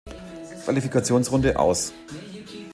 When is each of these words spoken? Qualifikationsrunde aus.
Qualifikationsrunde 0.65 1.57
aus. 1.59 1.93